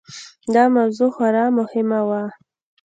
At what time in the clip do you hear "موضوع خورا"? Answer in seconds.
0.75-1.45